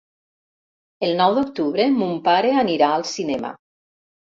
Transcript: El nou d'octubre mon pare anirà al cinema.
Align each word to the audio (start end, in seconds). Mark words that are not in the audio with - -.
El 1.09 1.13
nou 1.21 1.37
d'octubre 1.39 1.87
mon 2.01 2.19
pare 2.31 2.59
anirà 2.67 2.95
al 2.99 3.11
cinema. 3.15 3.59